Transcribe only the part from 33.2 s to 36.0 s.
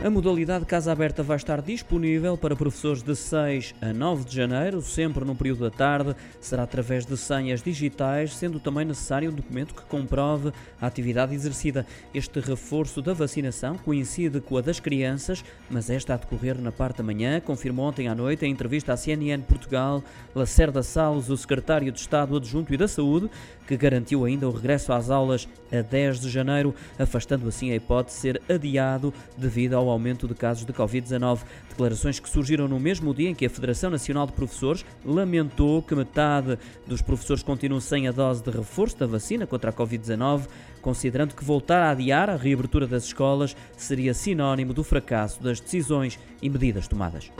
em que a Federação Nacional de Professores lamentou que